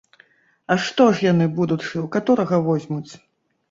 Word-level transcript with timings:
А 0.71 0.77
што 0.85 1.07
ж 1.13 1.25
яны, 1.31 1.51
будучы, 1.61 1.95
у 2.03 2.05
каторага 2.19 2.65
возьмуць? 2.73 3.09